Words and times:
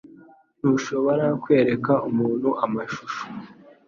Ntushobora 0.59 1.25
kwereka 1.43 1.93
umuntu 2.09 2.49
amashusho 2.65 3.23